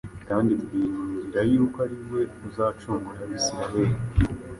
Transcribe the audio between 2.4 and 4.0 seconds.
uzacungura Abisirayeli.”